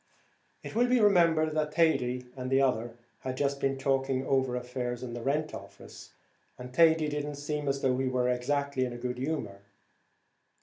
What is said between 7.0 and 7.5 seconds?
did not